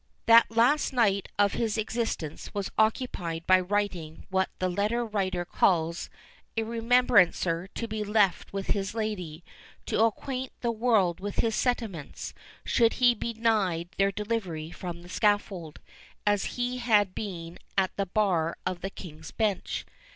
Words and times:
That 0.25 0.49
last 0.49 0.93
night 0.93 1.27
of 1.37 1.53
his 1.53 1.77
existence 1.77 2.51
was 2.55 2.71
occupied 2.75 3.45
by 3.45 3.59
writing 3.59 4.25
what 4.31 4.49
the 4.57 4.67
letter 4.67 5.05
writer 5.05 5.45
calls 5.45 6.09
"a 6.57 6.63
remembrancer 6.63 7.67
to 7.75 7.87
be 7.87 8.03
left 8.03 8.51
with 8.51 8.69
his 8.69 8.95
lady, 8.95 9.43
to 9.85 10.03
acquaint 10.03 10.53
the 10.61 10.71
world 10.71 11.19
with 11.19 11.35
his 11.35 11.53
sentiments, 11.53 12.33
should 12.65 12.93
he 12.93 13.13
be 13.13 13.33
denied 13.33 13.89
their 13.97 14.11
delivery 14.11 14.71
from 14.71 15.03
the 15.03 15.07
scaffold, 15.09 15.79
as 16.25 16.45
he 16.57 16.79
had 16.79 17.13
been 17.13 17.59
at 17.77 17.95
the 17.95 18.07
bar 18.07 18.57
of 18.65 18.81
the 18.81 18.89
King's 18.89 19.29
Bench." 19.29 19.85